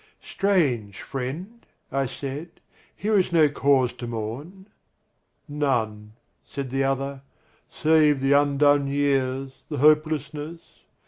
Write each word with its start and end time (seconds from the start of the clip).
"Strange, 0.23 0.99
friend," 1.03 1.63
I 1.91 2.07
said, 2.07 2.59
"Here 2.95 3.19
is 3.19 3.31
no 3.31 3.49
cause 3.49 3.93
to 3.93 4.07
mourn." 4.07 4.65
"None," 5.47 6.13
said 6.43 6.71
the 6.71 6.83
other, 6.83 7.21
"Save 7.69 8.19
the 8.19 8.33
undone 8.33 8.87
years, 8.87 9.51
The 9.69 9.77
hopelessness. 9.77 10.61